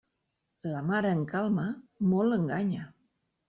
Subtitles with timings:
[0.69, 1.67] La mar en calma
[2.15, 2.91] molt enganya.